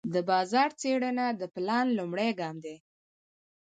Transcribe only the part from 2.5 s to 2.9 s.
دی.